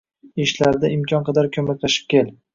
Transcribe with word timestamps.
Ishlarida 0.45 0.89
imkon 0.95 1.29
qadar 1.29 1.51
koʻmaklashib 1.59 2.11
kel. 2.17 2.35